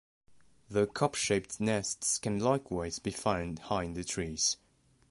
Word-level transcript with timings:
Their 0.67 0.87
cup-shaped 0.87 1.59
nests 1.59 2.17
can 2.17 2.39
likewise 2.39 2.97
be 2.97 3.11
found 3.11 3.59
high 3.59 3.83
in 3.83 3.93
the 3.93 4.03
trees. 4.03 4.57